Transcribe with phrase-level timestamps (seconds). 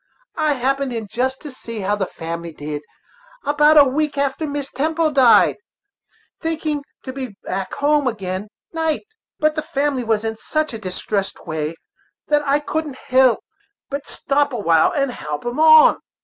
[0.39, 2.81] I happened in just to see how the family did,
[3.45, 4.71] about a week after Mrs.
[4.71, 5.57] Temple died,
[6.41, 9.05] thinking to be back home agin' night;
[9.37, 11.75] but the family was in such a distressed way
[12.29, 12.97] that I couldn't
[13.91, 15.99] but stop awhile and help em on.